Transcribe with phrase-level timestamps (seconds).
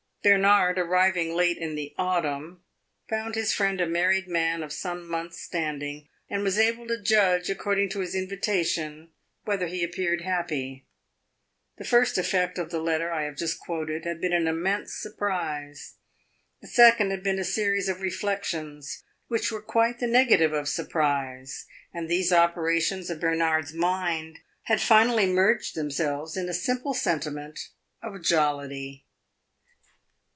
[0.23, 2.61] Bernard, arriving late in the autumn,
[3.09, 7.49] found his friend a married man of some months' standing, and was able to judge,
[7.49, 9.09] according to his invitation,
[9.45, 10.85] whether he appeared happy.
[11.79, 15.95] The first effect of the letter I have just quoted had been an immense surprise;
[16.61, 21.65] the second had been a series of reflections which were quite the negative of surprise;
[21.95, 27.69] and these operations of Bernard's mind had finally merged themselves in a simple sentiment
[28.03, 29.07] of jollity.